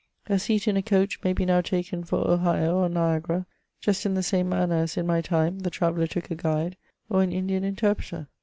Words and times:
A 0.25 0.39
seat 0.39 0.67
in 0.67 0.75
a 0.77 0.81
coach 0.81 1.19
may 1.23 1.31
be 1.31 1.45
now 1.45 1.61
taken 1.61 2.03
for 2.03 2.27
Ohio 2.27 2.75
or 2.77 2.89
Niagara, 2.89 3.45
just 3.81 4.03
in 4.03 4.15
the 4.15 4.23
same 4.23 4.49
manner 4.49 4.85
as^ 4.85 4.97
in 4.97 5.05
my 5.05 5.21
time, 5.21 5.59
the 5.59 5.69
traveller 5.69 6.07
took 6.07 6.31
a 6.31 6.35
guide, 6.35 6.75
or 7.07 7.21
an 7.21 7.31
Indian 7.31 7.63
interpreter. 7.63 8.27